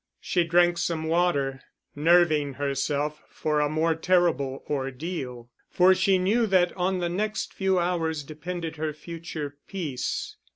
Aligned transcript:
She 0.19 0.43
drank 0.43 0.79
some 0.79 1.03
water, 1.03 1.61
nerving 1.95 2.53
herself 2.53 3.21
for 3.29 3.59
a 3.59 3.69
more 3.69 3.93
terrible 3.93 4.63
ordeal; 4.67 5.51
for 5.69 5.93
she 5.93 6.17
knew 6.17 6.47
that 6.47 6.75
on 6.75 6.97
the 6.97 7.07
next 7.07 7.53
few 7.53 7.77
hours 7.77 8.23
depended 8.23 8.77
her 8.77 8.93
future 8.93 9.57
peace. 9.67 10.37